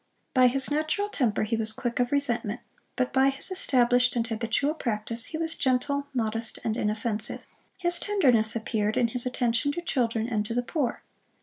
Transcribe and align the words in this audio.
By 0.33 0.47
his 0.47 0.71
natural 0.71 1.09
temper 1.09 1.43
he 1.43 1.55
was 1.55 1.71
quick 1.71 1.99
of 1.99 2.11
resentment; 2.11 2.61
but 2.95 3.13
by 3.13 3.29
his 3.29 3.51
established 3.51 4.15
and 4.15 4.25
habitual 4.25 4.73
practice, 4.73 5.25
he 5.25 5.37
was 5.37 5.53
gentle, 5.53 6.07
modest, 6.11 6.57
and 6.63 6.75
inoffensive. 6.75 7.41
His 7.77 7.99
tenderness 7.99 8.55
appeared 8.55 8.97
in 8.97 9.09
his 9.09 9.27
attention 9.27 9.71
to 9.73 9.81
children, 9.81 10.27
and 10.27 10.43
to 10.47 10.55
the 10.55 10.63
poor. 10.63 11.03